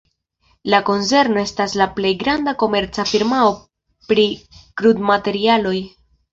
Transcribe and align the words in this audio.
La 0.73 0.77
konzerno 0.87 1.41
estas 1.49 1.75
la 1.81 1.87
plej 1.99 2.13
granda 2.25 2.55
komerca 2.65 3.07
firmao 3.11 3.53
pri 4.11 4.27
krudmaterialoj. 4.83 5.79